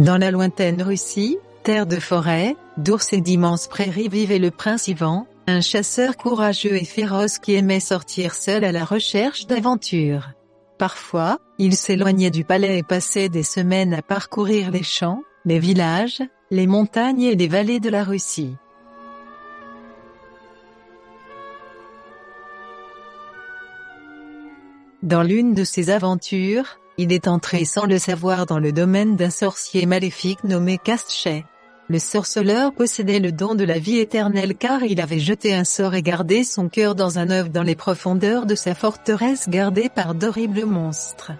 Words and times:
Dans 0.00 0.16
la 0.16 0.30
lointaine 0.30 0.80
Russie, 0.80 1.36
terre 1.62 1.84
de 1.84 1.96
forêt, 1.96 2.56
d'ours 2.78 3.12
et 3.12 3.20
d'immenses 3.20 3.68
prairies 3.68 4.08
vivait 4.08 4.38
le 4.38 4.50
prince 4.50 4.88
Ivan, 4.88 5.26
un 5.46 5.60
chasseur 5.60 6.16
courageux 6.16 6.74
et 6.74 6.86
féroce 6.86 7.38
qui 7.38 7.52
aimait 7.52 7.80
sortir 7.80 8.34
seul 8.34 8.64
à 8.64 8.72
la 8.72 8.86
recherche 8.86 9.46
d'aventures. 9.46 10.30
Parfois, 10.78 11.38
il 11.58 11.76
s'éloignait 11.76 12.30
du 12.30 12.44
palais 12.44 12.78
et 12.78 12.82
passait 12.82 13.28
des 13.28 13.42
semaines 13.42 13.92
à 13.92 14.00
parcourir 14.00 14.70
les 14.70 14.82
champs, 14.82 15.22
les 15.44 15.58
villages, 15.58 16.22
les 16.50 16.66
montagnes 16.66 17.20
et 17.20 17.36
les 17.36 17.48
vallées 17.48 17.78
de 17.78 17.90
la 17.90 18.02
Russie. 18.02 18.56
Dans 25.02 25.22
l'une 25.22 25.52
de 25.52 25.64
ses 25.64 25.90
aventures, 25.90 26.79
il 27.00 27.14
est 27.14 27.28
entré 27.28 27.64
sans 27.64 27.86
le 27.86 27.98
savoir 27.98 28.44
dans 28.44 28.58
le 28.58 28.72
domaine 28.72 29.16
d'un 29.16 29.30
sorcier 29.30 29.86
maléfique 29.86 30.44
nommé 30.44 30.76
Castchet. 30.76 31.46
Le 31.88 31.98
sorceleur 31.98 32.74
possédait 32.74 33.20
le 33.20 33.32
don 33.32 33.54
de 33.54 33.64
la 33.64 33.78
vie 33.78 33.96
éternelle 33.96 34.54
car 34.54 34.84
il 34.84 35.00
avait 35.00 35.18
jeté 35.18 35.54
un 35.54 35.64
sort 35.64 35.94
et 35.94 36.02
gardé 36.02 36.44
son 36.44 36.68
cœur 36.68 36.94
dans 36.94 37.18
un 37.18 37.30
œuf 37.30 37.50
dans 37.50 37.62
les 37.62 37.74
profondeurs 37.74 38.44
de 38.44 38.54
sa 38.54 38.74
forteresse 38.74 39.48
gardée 39.48 39.88
par 39.88 40.14
d'horribles 40.14 40.66
monstres. 40.66 41.32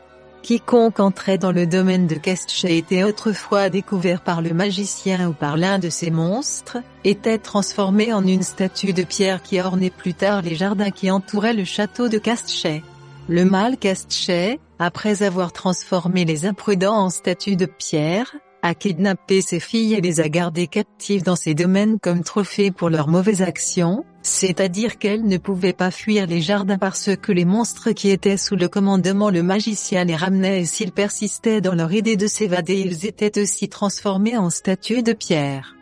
Quiconque 0.43 0.99
entrait 0.99 1.37
dans 1.37 1.53
le 1.53 1.67
domaine 1.67 2.07
de 2.07 2.15
Castchet 2.15 2.79
était 2.79 3.03
autrefois 3.03 3.69
découvert 3.69 4.23
par 4.23 4.41
le 4.41 4.55
magicien 4.55 5.29
ou 5.29 5.35
par 5.35 5.59
l'un 5.59 5.79
de 5.79 5.91
ces 5.91 6.11
monstres, 6.11 6.79
était 7.05 7.37
transformé 7.37 8.15
en 8.15 8.27
une 8.27 8.43
statue 8.43 8.95
de 8.95 9.03
pierre 9.03 9.43
qui 9.43 9.61
ornait 9.61 9.91
plus 9.91 10.15
tard 10.15 10.41
les 10.41 10.55
jardins 10.55 10.91
qui 10.91 11.11
entouraient 11.11 11.53
le 11.53 11.65
château 11.65 12.09
de 12.09 12.17
Castchet. 12.17 12.83
Le 13.29 13.45
mâle 13.45 13.77
Castchet, 13.77 14.59
après 14.81 15.23
avoir 15.23 15.53
transformé 15.53 16.25
les 16.25 16.47
imprudents 16.47 16.97
en 16.97 17.11
statues 17.11 17.55
de 17.55 17.67
pierre, 17.67 18.35
a 18.63 18.75
kidnappé 18.75 19.43
ses 19.43 19.61
filles 19.61 19.93
et 19.93 20.01
les 20.01 20.21
a 20.21 20.29
gardées 20.31 20.69
captives 20.69 21.23
dans 21.23 21.37
ses 21.37 21.55
domaines 21.55 21.99
comme 21.99 22.25
trophées 22.25 22.71
pour 22.71 22.89
leurs 22.89 23.09
mauvaises 23.09 23.43
actions, 23.43 24.07
c'est-à-dire 24.23 24.99
qu'elles 24.99 25.27
ne 25.27 25.37
pouvaient 25.37 25.75
pas 25.75 25.91
fuir 25.91 26.27
les 26.27 26.41
jardins 26.41 26.79
parce 26.79 27.15
que 27.15 27.31
les 27.31 27.45
monstres 27.45 27.91
qui 27.91 28.09
étaient 28.09 28.39
sous 28.39 28.57
le 28.57 28.69
commandement 28.69 29.29
le 29.29 29.43
magicien 29.43 30.05
les 30.05 30.17
ramenaient 30.17 30.63
et 30.63 30.65
s'ils 30.65 30.93
persistaient 30.93 31.61
dans 31.61 31.75
leur 31.75 31.93
idée 31.93 32.17
de 32.17 32.27
s'évader 32.27 32.81
ils 32.81 33.05
étaient 33.05 33.39
aussi 33.39 33.69
transformés 33.69 34.39
en 34.39 34.49
statues 34.49 35.03
de 35.03 35.13
pierre. 35.13 35.77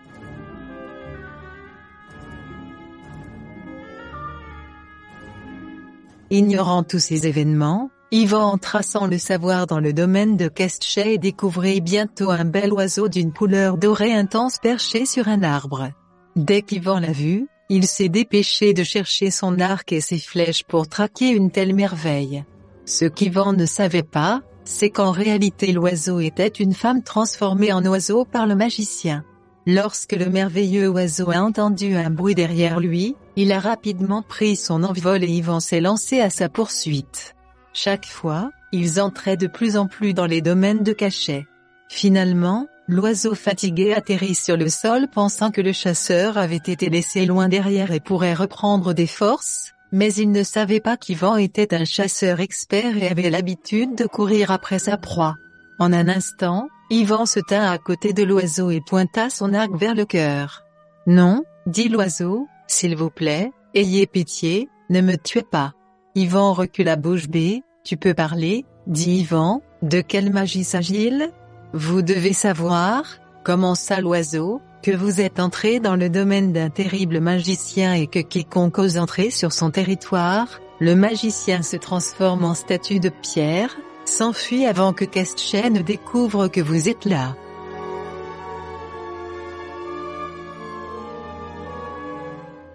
Ignorant 6.30 6.82
tous 6.82 6.98
ces 6.98 7.28
événements, 7.28 7.90
Yvan 8.10 8.52
entra 8.52 8.82
sans 8.82 9.06
le 9.06 9.18
savoir 9.18 9.66
dans 9.66 9.80
le 9.80 9.92
domaine 9.92 10.38
de 10.38 10.48
Kestchet 10.48 11.14
et 11.14 11.18
découvrit 11.18 11.82
bientôt 11.82 12.30
un 12.30 12.46
bel 12.46 12.72
oiseau 12.72 13.08
d'une 13.08 13.34
couleur 13.34 13.76
dorée 13.76 14.14
intense 14.14 14.56
perché 14.58 15.04
sur 15.04 15.28
un 15.28 15.42
arbre. 15.42 15.90
Dès 16.34 16.62
qu'Yvan 16.62 17.00
l'a 17.00 17.12
vu, 17.12 17.48
il 17.68 17.86
s'est 17.86 18.08
dépêché 18.08 18.72
de 18.72 18.82
chercher 18.82 19.30
son 19.30 19.60
arc 19.60 19.92
et 19.92 20.00
ses 20.00 20.18
flèches 20.18 20.64
pour 20.64 20.88
traquer 20.88 21.28
une 21.28 21.50
telle 21.50 21.74
merveille. 21.74 22.44
Ce 22.86 23.04
qu'Yvan 23.04 23.52
ne 23.52 23.66
savait 23.66 24.02
pas, 24.02 24.40
c'est 24.64 24.88
qu'en 24.88 25.10
réalité 25.10 25.72
l'oiseau 25.72 26.20
était 26.20 26.48
une 26.48 26.72
femme 26.72 27.02
transformée 27.02 27.74
en 27.74 27.84
oiseau 27.84 28.24
par 28.24 28.46
le 28.46 28.54
magicien. 28.54 29.22
Lorsque 29.66 30.14
le 30.14 30.30
merveilleux 30.30 30.88
oiseau 30.88 31.30
a 31.30 31.42
entendu 31.42 31.94
un 31.94 32.08
bruit 32.08 32.34
derrière 32.34 32.80
lui, 32.80 33.16
il 33.36 33.52
a 33.52 33.60
rapidement 33.60 34.22
pris 34.22 34.56
son 34.56 34.82
envol 34.82 35.24
et 35.24 35.28
Yvan 35.28 35.60
s'est 35.60 35.82
lancé 35.82 36.20
à 36.20 36.30
sa 36.30 36.48
poursuite. 36.48 37.34
Chaque 37.80 38.06
fois, 38.06 38.50
ils 38.72 39.00
entraient 39.00 39.36
de 39.36 39.46
plus 39.46 39.76
en 39.76 39.86
plus 39.86 40.12
dans 40.12 40.26
les 40.26 40.42
domaines 40.42 40.82
de 40.82 40.92
cachet. 40.92 41.46
Finalement, 41.88 42.66
l'oiseau 42.88 43.36
fatigué 43.36 43.94
atterrit 43.94 44.34
sur 44.34 44.56
le 44.56 44.68
sol 44.68 45.06
pensant 45.06 45.52
que 45.52 45.60
le 45.60 45.72
chasseur 45.72 46.38
avait 46.38 46.56
été 46.56 46.90
laissé 46.90 47.24
loin 47.24 47.48
derrière 47.48 47.92
et 47.92 48.00
pourrait 48.00 48.34
reprendre 48.34 48.94
des 48.94 49.06
forces, 49.06 49.74
mais 49.92 50.12
il 50.12 50.32
ne 50.32 50.42
savait 50.42 50.80
pas 50.80 50.96
qu'Ivan 50.96 51.36
était 51.36 51.72
un 51.72 51.84
chasseur 51.84 52.40
expert 52.40 52.96
et 52.96 53.06
avait 53.06 53.30
l'habitude 53.30 53.94
de 53.94 54.06
courir 54.06 54.50
après 54.50 54.80
sa 54.80 54.96
proie. 54.96 55.36
En 55.78 55.92
un 55.92 56.08
instant, 56.08 56.66
Ivan 56.90 57.26
se 57.26 57.38
tint 57.38 57.70
à 57.70 57.78
côté 57.78 58.12
de 58.12 58.24
l'oiseau 58.24 58.72
et 58.72 58.80
pointa 58.84 59.30
son 59.30 59.54
arc 59.54 59.70
vers 59.76 59.94
le 59.94 60.04
cœur. 60.04 60.64
Non, 61.06 61.44
dit 61.66 61.88
l'oiseau, 61.88 62.48
s'il 62.66 62.96
vous 62.96 63.10
plaît, 63.10 63.52
ayez 63.72 64.08
pitié, 64.08 64.68
ne 64.90 65.00
me 65.00 65.16
tuez 65.16 65.44
pas. 65.48 65.74
Ivan 66.16 66.52
recula 66.52 66.96
bouche 66.96 67.28
bée, 67.28 67.62
tu 67.84 67.96
peux 67.96 68.14
parler, 68.14 68.64
dit 68.86 69.20
Ivan, 69.20 69.62
de 69.82 70.00
quelle 70.00 70.32
magie 70.32 70.64
s'agit-il? 70.64 71.30
Vous 71.72 72.02
devez 72.02 72.32
savoir, 72.32 73.04
commença 73.44 74.00
l'oiseau, 74.00 74.60
que 74.82 74.90
vous 74.90 75.20
êtes 75.20 75.40
entré 75.40 75.80
dans 75.80 75.96
le 75.96 76.08
domaine 76.08 76.52
d'un 76.52 76.70
terrible 76.70 77.20
magicien 77.20 77.94
et 77.94 78.06
que 78.06 78.20
quiconque 78.20 78.78
ose 78.78 78.98
entrer 78.98 79.30
sur 79.30 79.52
son 79.52 79.70
territoire, 79.70 80.60
le 80.80 80.94
magicien 80.94 81.62
se 81.62 81.76
transforme 81.76 82.44
en 82.44 82.54
statue 82.54 83.00
de 83.00 83.08
pierre, 83.08 83.76
s'enfuit 84.04 84.66
avant 84.66 84.92
que 84.92 85.04
Kestchen 85.04 85.82
découvre 85.82 86.48
que 86.48 86.60
vous 86.60 86.88
êtes 86.88 87.04
là. 87.04 87.36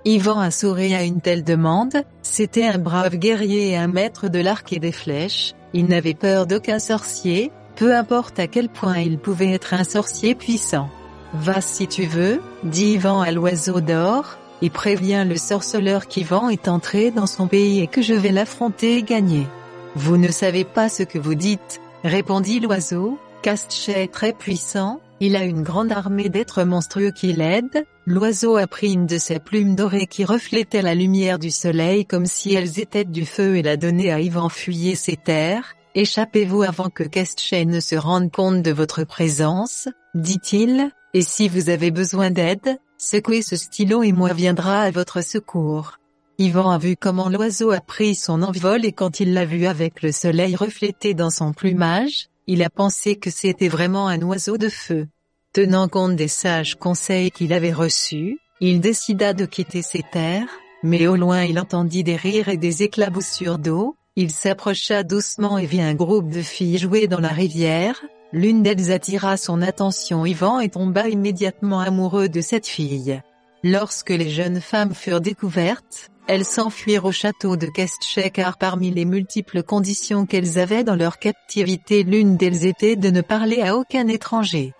Ivan 0.05 0.39
a 0.39 0.51
souri 0.51 0.93
à 0.93 1.03
une 1.03 1.21
telle 1.21 1.45
demande, 1.45 2.03
c'était 2.21 2.65
un 2.65 2.77
brave 2.77 3.15
guerrier 3.15 3.69
et 3.69 3.77
un 3.77 3.87
maître 3.87 4.27
de 4.27 4.39
l'arc 4.39 4.73
et 4.73 4.79
des 4.79 4.91
flèches, 4.91 5.53
il 5.73 5.85
n'avait 5.85 6.13
peur 6.13 6.45
d'aucun 6.45 6.77
sorcier, 6.77 7.51
peu 7.77 7.95
importe 7.95 8.37
à 8.37 8.47
quel 8.47 8.67
point 8.67 8.97
il 8.99 9.17
pouvait 9.17 9.53
être 9.53 9.73
un 9.73 9.85
sorcier 9.85 10.35
puissant. 10.35 10.89
Va 11.33 11.61
si 11.61 11.87
tu 11.87 12.03
veux, 12.03 12.41
dit 12.63 12.93
Ivan 12.93 13.21
à 13.21 13.31
l'oiseau 13.31 13.79
d'or, 13.79 14.37
et 14.61 14.69
prévient 14.69 15.25
le 15.27 15.37
sorceleur 15.37 16.07
qu'Ivan 16.07 16.49
est 16.49 16.67
entré 16.67 17.09
dans 17.09 17.25
son 17.25 17.47
pays 17.47 17.81
et 17.81 17.87
que 17.87 18.01
je 18.01 18.13
vais 18.13 18.31
l'affronter 18.31 18.97
et 18.97 19.03
gagner. 19.03 19.47
Vous 19.95 20.17
ne 20.17 20.29
savez 20.29 20.63
pas 20.65 20.89
ce 20.89 21.03
que 21.03 21.17
vous 21.17 21.35
dites, 21.35 21.81
répondit 22.03 22.59
l'oiseau, 22.59 23.17
Castchet 23.41 24.03
est 24.03 24.13
très 24.13 24.33
puissant, 24.33 25.01
il 25.25 25.37
a 25.37 25.45
une 25.45 25.63
grande 25.63 25.93
armée 25.93 26.27
d'êtres 26.27 26.65
monstrueux 26.65 27.11
qui 27.11 27.31
l'aident, 27.31 27.85
l'oiseau 28.05 28.57
a 28.57 28.67
pris 28.67 28.91
une 28.91 29.05
de 29.05 29.17
ses 29.17 29.39
plumes 29.39 29.73
dorées 29.73 30.05
qui 30.05 30.25
reflétaient 30.25 30.81
la 30.81 30.95
lumière 30.95 31.39
du 31.39 31.49
soleil 31.49 32.05
comme 32.05 32.25
si 32.25 32.53
elles 32.53 32.77
étaient 32.81 33.05
du 33.05 33.25
feu 33.25 33.55
et 33.55 33.61
l'a 33.61 33.77
donné 33.77 34.11
à 34.11 34.19
Yvan 34.19 34.49
fuyer 34.49 34.95
ses 34.95 35.15
terres, 35.15 35.75
échappez-vous 35.95 36.63
avant 36.63 36.89
que 36.89 37.03
Kestchen 37.03 37.69
ne 37.69 37.79
se 37.79 37.95
rende 37.95 38.33
compte 38.33 38.63
de 38.63 38.71
votre 38.71 39.05
présence, 39.05 39.87
dit-il, 40.13 40.91
et 41.13 41.21
si 41.21 41.47
vous 41.47 41.69
avez 41.69 41.91
besoin 41.91 42.29
d'aide, 42.29 42.77
secouez 42.97 43.43
ce 43.43 43.55
stylo 43.55 44.03
et 44.03 44.11
moi 44.11 44.33
viendra 44.33 44.81
à 44.81 44.91
votre 44.91 45.23
secours. 45.23 45.99
Yvan 46.37 46.69
a 46.69 46.77
vu 46.77 46.97
comment 46.97 47.29
l'oiseau 47.29 47.71
a 47.71 47.79
pris 47.79 48.15
son 48.15 48.41
envol 48.41 48.83
et 48.83 48.91
quand 48.91 49.21
il 49.21 49.33
l'a 49.33 49.45
vu 49.45 49.67
avec 49.67 50.01
le 50.01 50.11
soleil 50.11 50.57
reflété 50.57 51.13
dans 51.13 51.29
son 51.29 51.53
plumage, 51.53 52.27
il 52.47 52.63
a 52.63 52.69
pensé 52.69 53.15
que 53.15 53.29
c'était 53.29 53.67
vraiment 53.67 54.07
un 54.07 54.21
oiseau 54.21 54.57
de 54.57 54.69
feu. 54.69 55.07
Tenant 55.53 55.87
compte 55.87 56.15
des 56.15 56.27
sages 56.27 56.75
conseils 56.75 57.31
qu'il 57.31 57.53
avait 57.53 57.73
reçus, 57.73 58.39
il 58.59 58.79
décida 58.79 59.33
de 59.33 59.45
quitter 59.45 59.81
ses 59.81 60.03
terres, 60.11 60.49
mais 60.83 61.07
au 61.07 61.15
loin 61.15 61.43
il 61.43 61.59
entendit 61.59 62.03
des 62.03 62.15
rires 62.15 62.49
et 62.49 62.57
des 62.57 62.83
éclaboussures 62.83 63.59
d'eau, 63.59 63.95
il 64.15 64.31
s'approcha 64.31 65.03
doucement 65.03 65.57
et 65.57 65.65
vit 65.65 65.81
un 65.81 65.95
groupe 65.95 66.29
de 66.29 66.41
filles 66.41 66.77
jouer 66.77 67.07
dans 67.07 67.19
la 67.19 67.29
rivière, 67.29 68.03
l'une 68.31 68.63
d'elles 68.63 68.91
attira 68.91 69.37
son 69.37 69.61
attention 69.61 70.25
Ivan 70.25 70.59
et 70.59 70.69
tomba 70.69 71.09
immédiatement 71.09 71.79
amoureux 71.79 72.29
de 72.29 72.41
cette 72.41 72.67
fille. 72.67 73.21
Lorsque 73.63 74.09
les 74.09 74.29
jeunes 74.29 74.59
femmes 74.59 74.93
furent 74.93 75.21
découvertes, 75.21 76.09
elles 76.27 76.45
s'enfuirent 76.45 77.05
au 77.05 77.11
château 77.11 77.57
de 77.57 77.67
Kestche 77.67 78.31
car 78.31 78.57
parmi 78.57 78.91
les 78.91 79.05
multiples 79.05 79.63
conditions 79.63 80.25
qu'elles 80.25 80.57
avaient 80.57 80.83
dans 80.83 80.95
leur 80.95 81.19
captivité 81.19 82.03
l'une 82.03 82.37
d'elles 82.37 82.65
était 82.65 82.95
de 82.95 83.09
ne 83.09 83.21
parler 83.21 83.61
à 83.61 83.75
aucun 83.75 84.07
étranger. 84.07 84.73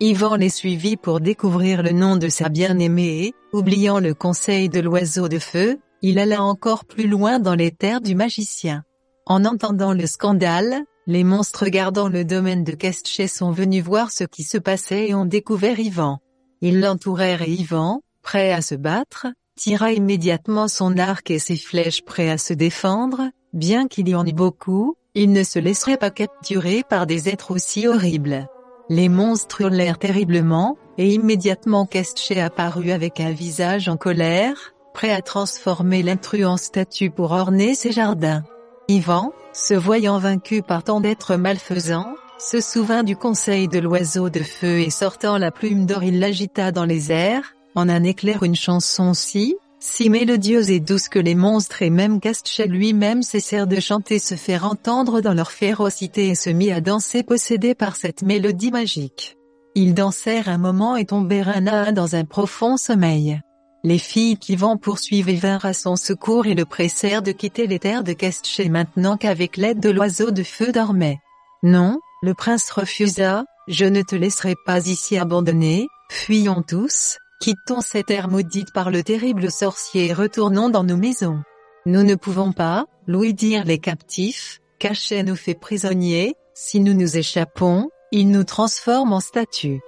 Ivan 0.00 0.34
les 0.34 0.48
suivit 0.48 0.96
pour 0.96 1.20
découvrir 1.20 1.82
le 1.82 1.92
nom 1.92 2.16
de 2.16 2.28
sa 2.28 2.48
bien-aimée 2.48 3.26
et, 3.26 3.34
oubliant 3.52 4.00
le 4.00 4.14
conseil 4.14 4.68
de 4.68 4.80
l'oiseau 4.80 5.28
de 5.28 5.38
feu, 5.38 5.78
il 6.02 6.18
alla 6.18 6.42
encore 6.42 6.84
plus 6.84 7.06
loin 7.06 7.38
dans 7.38 7.54
les 7.54 7.70
terres 7.70 8.00
du 8.00 8.16
magicien. 8.16 8.82
En 9.26 9.44
entendant 9.44 9.94
le 9.94 10.08
scandale, 10.08 10.82
les 11.06 11.24
monstres 11.24 11.66
gardant 11.66 12.08
le 12.08 12.24
domaine 12.24 12.64
de 12.64 12.72
Kestché 12.72 13.26
sont 13.26 13.50
venus 13.50 13.82
voir 13.82 14.10
ce 14.10 14.24
qui 14.24 14.44
se 14.44 14.58
passait 14.58 15.08
et 15.08 15.14
ont 15.14 15.24
découvert 15.24 15.80
Ivan. 15.80 16.18
Ils 16.60 16.80
l'entourèrent 16.80 17.42
et 17.42 17.50
Ivan, 17.50 18.02
prêt 18.22 18.52
à 18.52 18.62
se 18.62 18.76
battre, 18.76 19.26
tira 19.56 19.92
immédiatement 19.92 20.68
son 20.68 20.96
arc 20.98 21.30
et 21.30 21.38
ses 21.38 21.56
flèches 21.56 22.02
prêts 22.02 22.30
à 22.30 22.38
se 22.38 22.52
défendre, 22.52 23.30
bien 23.52 23.88
qu'il 23.88 24.08
y 24.08 24.14
en 24.14 24.24
eût 24.24 24.32
beaucoup, 24.32 24.96
il 25.14 25.32
ne 25.32 25.42
se 25.42 25.58
laisserait 25.58 25.96
pas 25.96 26.10
capturer 26.10 26.82
par 26.88 27.06
des 27.06 27.28
êtres 27.28 27.50
aussi 27.50 27.86
horribles. 27.86 28.46
Les 28.88 29.08
monstres 29.08 29.62
hurlèrent 29.62 29.98
terriblement, 29.98 30.76
et 30.98 31.12
immédiatement 31.12 31.86
Kestché 31.86 32.40
apparut 32.40 32.92
avec 32.92 33.18
un 33.20 33.32
visage 33.32 33.88
en 33.88 33.96
colère, 33.96 34.74
prêt 34.94 35.10
à 35.10 35.22
transformer 35.22 36.02
l'intrus 36.02 36.46
en 36.46 36.56
statue 36.56 37.10
pour 37.10 37.32
orner 37.32 37.74
ses 37.74 37.92
jardins. 37.92 38.44
Ivan, 38.88 39.32
se 39.52 39.74
voyant 39.74 40.18
vaincu 40.18 40.62
par 40.62 40.82
tant 40.82 41.00
d'êtres 41.00 41.36
malfaisants, 41.36 42.14
se 42.38 42.60
souvint 42.60 43.02
du 43.02 43.16
conseil 43.16 43.68
de 43.68 43.78
l'oiseau 43.78 44.28
de 44.30 44.40
feu 44.40 44.80
et 44.80 44.90
sortant 44.90 45.38
la 45.38 45.50
plume 45.50 45.86
d'or 45.86 46.02
il 46.02 46.18
l'agita 46.18 46.72
dans 46.72 46.84
les 46.84 47.12
airs, 47.12 47.54
en 47.74 47.88
un 47.88 48.02
éclair 48.02 48.42
une 48.42 48.56
chanson 48.56 49.14
si, 49.14 49.56
si 49.78 50.10
mélodieuse 50.10 50.70
et 50.70 50.80
douce 50.80 51.08
que 51.08 51.18
les 51.18 51.34
monstres 51.34 51.82
et 51.82 51.90
même 51.90 52.20
Castchet 52.20 52.66
lui-même 52.66 53.22
cessèrent 53.22 53.66
de 53.66 53.80
chanter 53.80 54.18
se 54.18 54.34
faire 54.34 54.64
entendre 54.64 55.20
dans 55.20 55.34
leur 55.34 55.50
férocité 55.50 56.28
et 56.28 56.34
se 56.34 56.50
mit 56.50 56.70
à 56.72 56.80
danser 56.80 57.22
possédé 57.22 57.74
par 57.74 57.96
cette 57.96 58.22
mélodie 58.22 58.70
magique. 58.70 59.36
Ils 59.74 59.94
dansèrent 59.94 60.48
un 60.48 60.58
moment 60.58 60.96
et 60.96 61.06
tombèrent 61.06 61.48
un 61.48 61.66
à 61.66 61.88
un 61.88 61.92
dans 61.92 62.14
un 62.14 62.24
profond 62.24 62.76
sommeil. 62.76 63.40
Les 63.84 63.98
filles 63.98 64.36
qui 64.36 64.54
vont 64.54 64.76
poursuivre 64.76 65.28
et 65.28 65.34
vinrent 65.34 65.64
à 65.64 65.74
son 65.74 65.96
secours 65.96 66.46
et 66.46 66.54
le 66.54 66.64
pressèrent 66.64 67.22
de 67.22 67.32
quitter 67.32 67.66
les 67.66 67.78
terres 67.78 68.04
de 68.04 68.12
Castchet 68.12 68.68
maintenant 68.68 69.16
qu'avec 69.16 69.56
l'aide 69.56 69.80
de 69.80 69.90
l'oiseau 69.90 70.30
de 70.30 70.44
feu 70.44 70.70
dormait. 70.70 71.18
Non, 71.62 71.98
le 72.22 72.34
prince 72.34 72.70
refusa, 72.70 73.44
je 73.66 73.84
ne 73.84 74.02
te 74.02 74.14
laisserai 74.14 74.54
pas 74.66 74.86
ici 74.86 75.18
abandonné, 75.18 75.88
fuyons 76.10 76.62
tous, 76.62 77.18
Quittons 77.42 77.80
cette 77.80 78.06
terre 78.06 78.28
maudite 78.28 78.72
par 78.72 78.92
le 78.92 79.02
terrible 79.02 79.50
sorcier 79.50 80.06
et 80.06 80.12
retournons 80.12 80.68
dans 80.68 80.84
nos 80.84 80.96
maisons. 80.96 81.42
Nous 81.86 82.04
ne 82.04 82.14
pouvons 82.14 82.52
pas, 82.52 82.86
Louis 83.08 83.34
dirent 83.34 83.64
les 83.64 83.80
captifs, 83.80 84.60
Cachet 84.78 85.24
nous 85.24 85.34
fait 85.34 85.56
prisonniers, 85.56 86.36
si 86.54 86.78
nous 86.78 86.94
nous 86.94 87.16
échappons, 87.16 87.90
il 88.12 88.30
nous 88.30 88.44
transforme 88.44 89.12
en 89.12 89.18
statues. 89.18 89.80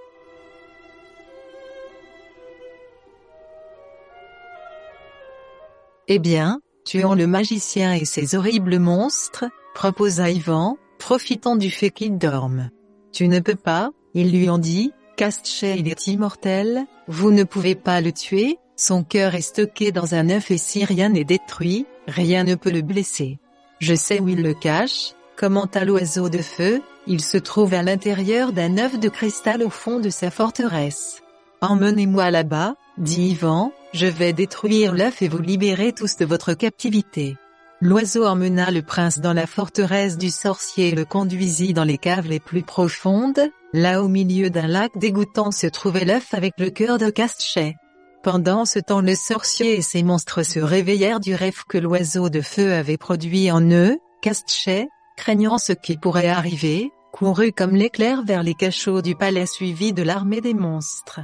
Eh 6.07 6.19
bien, 6.19 6.61
tuons 6.85 7.15
le 7.15 7.27
magicien 7.27 7.95
et 7.95 8.05
ses 8.05 8.35
horribles 8.35 8.79
monstres, 8.79 9.47
proposa 9.75 10.31
Ivan, 10.31 10.77
profitant 10.99 11.57
du 11.57 11.71
fait 11.71 11.91
qu'ils 11.91 12.19
dorment. 12.19 12.71
Tu 13.13 13.27
ne 13.27 13.41
peux 13.41 13.55
pas, 13.55 13.91
ils 14.13 14.31
lui 14.31 14.51
ont 14.51 14.59
dit, 14.59 14.93
Castchet 15.17 15.79
il 15.79 15.89
est 15.89 16.07
immortel, 16.07 16.85
vous 17.09 17.31
ne 17.31 17.45
pouvez 17.45 17.75
pas 17.75 18.03
le 18.03 18.13
tuer, 18.13 18.59
son 18.77 19.03
cœur 19.03 19.35
est 19.35 19.41
stocké 19.41 19.93
dans 19.93 20.15
un 20.15 20.29
œuf 20.29 20.51
et 20.51 20.59
si 20.59 20.85
rien 20.85 21.09
n'est 21.09 21.25
détruit, 21.25 21.87
rien 22.07 22.45
ne 22.45 22.55
peut 22.55 22.71
le 22.71 22.83
blesser. 22.83 23.39
Je 23.79 23.95
sais 23.95 24.21
où 24.21 24.29
il 24.29 24.43
le 24.43 24.53
cache, 24.53 25.13
commenta 25.37 25.87
l'oiseau 25.87 26.29
de 26.29 26.39
feu, 26.39 26.83
il 27.07 27.23
se 27.23 27.39
trouve 27.39 27.73
à 27.73 27.83
l'intérieur 27.83 28.53
d'un 28.53 28.77
œuf 28.77 28.99
de 28.99 29.09
cristal 29.09 29.63
au 29.63 29.71
fond 29.71 30.01
de 30.01 30.11
sa 30.11 30.31
forteresse. 30.31 31.23
Emmenez-moi 31.63 32.31
là-bas, 32.31 32.75
dit 32.99 33.31
Ivan, 33.31 33.73
je 33.95 34.07
vais 34.07 34.33
détruire 34.33 34.93
l'œuf 34.93 35.23
et 35.23 35.29
vous 35.29 35.39
libérer 35.39 35.93
tous 35.93 36.17
de 36.17 36.25
votre 36.25 36.53
captivité. 36.53 37.37
L'oiseau 37.81 38.25
emmena 38.27 38.73
le 38.73 38.83
prince 38.83 39.21
dans 39.21 39.33
la 39.33 39.47
forteresse 39.47 40.19
du 40.19 40.31
sorcier 40.31 40.89
et 40.89 40.95
le 40.95 41.05
conduisit 41.05 41.75
dans 41.75 41.85
les 41.85 41.99
caves 41.99 42.27
les 42.27 42.41
plus 42.41 42.63
profondes, 42.63 43.41
là 43.73 44.03
au 44.03 44.09
milieu 44.09 44.51
d'un 44.51 44.67
lac 44.67 44.91
dégoûtant 44.97 45.53
se 45.53 45.69
trouvait 45.69 46.05
l'œuf 46.05 46.35
avec 46.35 46.55
le 46.59 46.71
cœur 46.71 46.99
de 46.99 47.09
Castchet. 47.09 47.77
Pendant 48.25 48.65
ce 48.65 48.81
temps 48.81 49.01
le 49.01 49.15
sorcier 49.15 49.79
et 49.79 49.83
ses 49.83 50.03
monstres 50.03 50.43
se 50.43 50.59
réveillèrent 50.59 51.21
du 51.21 51.35
rêve 51.35 51.63
que 51.69 51.79
l'oiseau 51.79 52.31
de 52.31 52.41
feu 52.41 52.73
avait 52.73 52.97
produit 52.97 53.53
en 53.53 53.63
eux, 53.71 53.99
Castchet, 54.23 54.89
craignant 55.17 55.59
ce 55.59 55.73
qui 55.73 55.97
pourrait 55.97 56.29
arriver, 56.29 56.91
courut 57.13 57.53
comme 57.53 57.77
l'éclair 57.77 58.25
vers 58.25 58.43
les 58.43 58.55
cachots 58.55 59.03
du 59.03 59.15
palais 59.15 59.47
suivi 59.47 59.93
de 59.93 60.03
l'armée 60.03 60.41
des 60.41 60.55
monstres. 60.55 61.21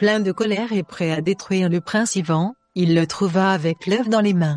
Plein 0.00 0.20
de 0.20 0.32
colère 0.32 0.72
et 0.72 0.82
prêt 0.82 1.12
à 1.12 1.20
détruire 1.20 1.68
le 1.68 1.82
prince 1.82 2.16
Ivan, 2.16 2.54
il 2.74 2.94
le 2.94 3.06
trouva 3.06 3.50
avec 3.50 3.86
l'œuf 3.86 4.08
dans 4.08 4.22
les 4.22 4.32
mains. 4.32 4.56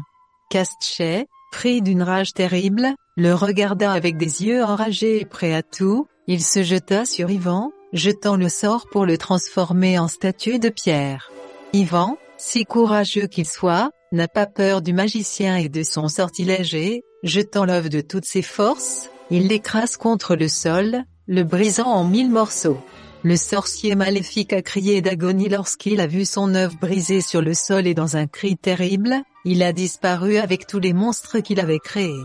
Castchet, 0.50 1.28
Pris 1.52 1.82
d'une 1.82 2.02
rage 2.02 2.32
terrible, 2.32 2.96
le 3.18 3.34
regarda 3.34 3.92
avec 3.92 4.16
des 4.16 4.46
yeux 4.46 4.64
enragés 4.64 5.20
et 5.20 5.26
prêt 5.26 5.54
à 5.54 5.62
tout, 5.62 6.08
il 6.28 6.42
se 6.42 6.64
jeta 6.64 7.04
sur 7.04 7.30
Ivan, 7.30 7.74
jetant 7.92 8.38
le 8.38 8.48
sort 8.48 8.86
pour 8.90 9.06
le 9.06 9.18
transformer 9.18 10.00
en 10.00 10.08
statue 10.08 10.60
de 10.60 10.70
pierre. 10.70 11.30
Ivan, 11.74 12.16
si 12.38 12.64
courageux 12.64 13.28
qu'il 13.28 13.46
soit, 13.46 13.92
n'a 14.14 14.30
pas 14.30 14.46
peur 14.46 14.82
du 14.82 14.94
magicien 14.94 15.58
et 15.58 15.68
de 15.68 15.84
son 15.84 16.08
sortilège 16.08 16.74
et, 16.74 17.04
jetant 17.24 17.66
l'œuf 17.66 17.90
de 17.90 18.00
toutes 18.00 18.24
ses 18.24 18.44
forces, 18.44 19.10
il 19.30 19.50
l'écrase 19.50 19.98
contre 19.98 20.38
le 20.38 20.48
sol, 20.48 21.04
le 21.28 21.44
brisant 21.44 21.92
en 21.92 22.06
mille 22.06 22.32
morceaux. 22.32 22.80
Le 23.26 23.38
sorcier 23.38 23.96
maléfique 23.96 24.52
a 24.52 24.62
crié 24.62 25.02
d'agonie 25.02 25.48
lorsqu'il 25.48 26.02
a 26.02 26.08
vu 26.08 26.26
son 26.26 26.54
œuf 26.56 26.78
brisé 26.78 27.22
sur 27.22 27.42
le 27.42 27.54
sol 27.54 27.88
et 27.88 27.94
dans 27.94 28.18
un 28.18 28.28
cri 28.28 28.58
terrible, 28.58 29.16
il 29.46 29.64
a 29.64 29.72
disparu 29.72 30.38
avec 30.38 30.68
tous 30.68 30.80
les 30.80 30.92
monstres 30.92 31.40
qu'il 31.40 31.62
avait 31.62 31.80
créés. 31.80 32.22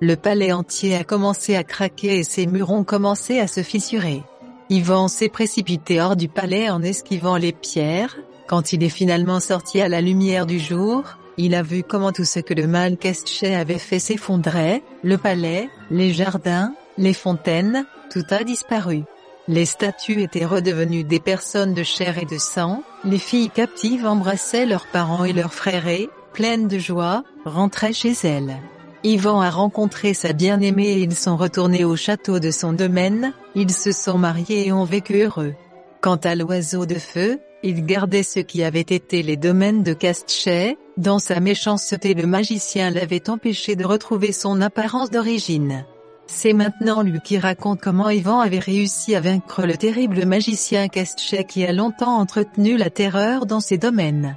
Le 0.00 0.16
palais 0.16 0.50
entier 0.50 0.96
a 0.96 1.04
commencé 1.04 1.54
à 1.54 1.62
craquer 1.62 2.18
et 2.18 2.24
ses 2.24 2.46
murs 2.46 2.72
ont 2.72 2.84
commencé 2.84 3.38
à 3.38 3.46
se 3.46 3.62
fissurer. 3.62 4.22
Ivan 4.70 5.06
s'est 5.06 5.28
précipité 5.28 6.00
hors 6.00 6.16
du 6.16 6.26
palais 6.28 6.68
en 6.68 6.82
esquivant 6.82 7.36
les 7.36 7.52
pierres, 7.52 8.16
quand 8.48 8.72
il 8.72 8.82
est 8.82 8.88
finalement 8.88 9.38
sorti 9.38 9.80
à 9.80 9.88
la 9.88 10.00
lumière 10.00 10.46
du 10.46 10.58
jour, 10.58 11.04
il 11.36 11.54
a 11.54 11.62
vu 11.62 11.82
comment 11.82 12.12
tout 12.12 12.24
ce 12.24 12.40
que 12.40 12.54
le 12.54 12.66
mal 12.66 12.96
Kestché 12.96 13.54
avait 13.54 13.78
fait 13.78 13.98
s'effondrait, 13.98 14.82
le 15.04 15.18
palais, 15.18 15.68
les 15.90 16.14
jardins, 16.14 16.74
les 16.96 17.12
fontaines, 17.12 17.84
tout 18.10 18.24
a 18.30 18.42
disparu. 18.42 19.02
Les 19.46 19.66
statues 19.66 20.22
étaient 20.22 20.46
redevenues 20.46 21.04
des 21.04 21.20
personnes 21.20 21.74
de 21.74 21.82
chair 21.82 22.16
et 22.16 22.24
de 22.24 22.38
sang, 22.38 22.82
les 23.04 23.18
filles 23.18 23.50
captives 23.50 24.06
embrassaient 24.06 24.64
leurs 24.64 24.86
parents 24.86 25.24
et 25.24 25.34
leurs 25.34 25.52
frères 25.52 25.86
et, 25.88 26.08
pleines 26.32 26.68
de 26.68 26.78
joie, 26.78 27.22
rentraient 27.44 27.92
chez 27.92 28.14
elles. 28.24 28.56
Ivan 29.02 29.42
a 29.42 29.50
rencontré 29.50 30.14
sa 30.14 30.32
bien-aimée 30.32 30.92
et 30.92 31.00
ils 31.00 31.14
sont 31.14 31.36
retournés 31.36 31.84
au 31.84 31.96
château 31.96 32.38
de 32.38 32.50
son 32.50 32.72
domaine, 32.72 33.34
ils 33.54 33.72
se 33.72 33.92
sont 33.92 34.16
mariés 34.16 34.68
et 34.68 34.72
ont 34.72 34.84
vécu 34.84 35.20
heureux. 35.22 35.54
Quant 36.00 36.16
à 36.16 36.34
l'oiseau 36.34 36.86
de 36.86 36.94
feu, 36.94 37.38
il 37.64 37.86
gardait 37.86 38.22
ce 38.22 38.40
qui 38.40 38.62
avait 38.62 38.80
été 38.80 39.22
les 39.22 39.38
domaines 39.38 39.82
de 39.82 39.94
Castchet, 39.94 40.76
dans 40.98 41.18
sa 41.18 41.40
méchanceté 41.40 42.12
le 42.12 42.26
magicien 42.26 42.90
l'avait 42.90 43.30
empêché 43.30 43.74
de 43.74 43.86
retrouver 43.86 44.32
son 44.32 44.60
apparence 44.60 45.10
d'origine. 45.10 45.86
C'est 46.26 46.52
maintenant 46.52 47.00
lui 47.00 47.20
qui 47.24 47.38
raconte 47.38 47.80
comment 47.80 48.10
Ivan 48.10 48.40
avait 48.40 48.58
réussi 48.58 49.14
à 49.14 49.20
vaincre 49.20 49.62
le 49.62 49.78
terrible 49.78 50.26
magicien 50.26 50.88
Castchet 50.88 51.44
qui 51.44 51.64
a 51.64 51.72
longtemps 51.72 52.18
entretenu 52.18 52.76
la 52.76 52.90
terreur 52.90 53.46
dans 53.46 53.60
ses 53.60 53.78
domaines. 53.78 54.36